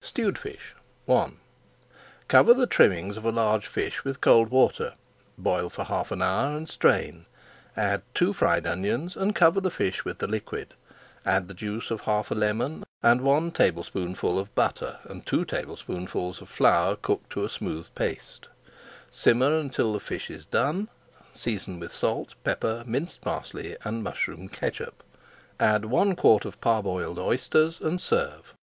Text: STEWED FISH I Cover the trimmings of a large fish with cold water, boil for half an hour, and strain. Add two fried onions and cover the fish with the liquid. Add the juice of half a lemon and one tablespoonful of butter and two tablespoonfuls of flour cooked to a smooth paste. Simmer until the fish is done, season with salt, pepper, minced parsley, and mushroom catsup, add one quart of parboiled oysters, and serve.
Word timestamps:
STEWED 0.00 0.38
FISH 0.38 0.74
I 1.06 1.30
Cover 2.28 2.52
the 2.54 2.66
trimmings 2.66 3.16
of 3.18 3.24
a 3.26 3.30
large 3.30 3.66
fish 3.68 4.02
with 4.04 4.22
cold 4.22 4.48
water, 4.48 4.94
boil 5.36 5.68
for 5.68 5.84
half 5.84 6.10
an 6.10 6.22
hour, 6.22 6.56
and 6.56 6.66
strain. 6.68 7.26
Add 7.76 8.02
two 8.14 8.32
fried 8.32 8.66
onions 8.66 9.16
and 9.18 9.34
cover 9.34 9.60
the 9.60 9.70
fish 9.70 10.04
with 10.06 10.18
the 10.18 10.26
liquid. 10.26 10.72
Add 11.26 11.46
the 11.46 11.54
juice 11.54 11.90
of 11.92 12.00
half 12.00 12.30
a 12.30 12.34
lemon 12.34 12.84
and 13.02 13.20
one 13.20 13.50
tablespoonful 13.52 14.38
of 14.40 14.52
butter 14.56 14.98
and 15.04 15.24
two 15.26 15.44
tablespoonfuls 15.44 16.40
of 16.40 16.48
flour 16.48 16.96
cooked 16.96 17.30
to 17.32 17.44
a 17.44 17.48
smooth 17.50 17.86
paste. 17.94 18.48
Simmer 19.12 19.56
until 19.60 19.92
the 19.92 20.00
fish 20.00 20.30
is 20.30 20.46
done, 20.46 20.88
season 21.34 21.78
with 21.78 21.92
salt, 21.92 22.34
pepper, 22.44 22.82
minced 22.86 23.20
parsley, 23.20 23.76
and 23.84 24.02
mushroom 24.02 24.48
catsup, 24.48 25.04
add 25.60 25.84
one 25.84 26.16
quart 26.16 26.44
of 26.46 26.60
parboiled 26.62 27.18
oysters, 27.18 27.78
and 27.78 28.00
serve. 28.00 28.54